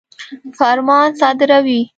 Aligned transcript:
فرمان 0.59 1.07
صادروي. 1.19 1.81